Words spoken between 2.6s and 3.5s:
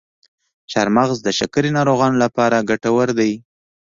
ګټور دی.